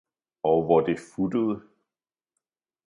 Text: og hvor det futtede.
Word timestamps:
og 0.43 0.63
hvor 0.65 0.81
det 0.81 0.99
futtede. 0.99 1.61